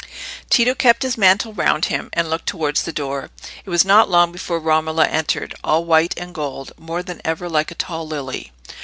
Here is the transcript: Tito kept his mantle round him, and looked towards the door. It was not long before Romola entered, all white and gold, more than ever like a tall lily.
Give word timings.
Tito 0.49 0.73
kept 0.73 1.03
his 1.03 1.15
mantle 1.15 1.53
round 1.53 1.85
him, 1.85 2.09
and 2.13 2.27
looked 2.27 2.47
towards 2.47 2.81
the 2.81 2.91
door. 2.91 3.29
It 3.63 3.69
was 3.69 3.85
not 3.85 4.09
long 4.09 4.31
before 4.31 4.57
Romola 4.59 5.05
entered, 5.05 5.53
all 5.63 5.85
white 5.85 6.15
and 6.17 6.33
gold, 6.33 6.71
more 6.75 7.03
than 7.03 7.21
ever 7.23 7.47
like 7.47 7.69
a 7.69 7.75
tall 7.75 8.07
lily. 8.07 8.51